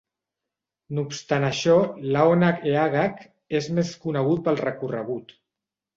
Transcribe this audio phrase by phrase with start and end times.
[0.95, 1.75] No obstant això,
[2.15, 3.23] l'Aonach Eagach
[3.61, 5.37] és més conegut pel recorregut.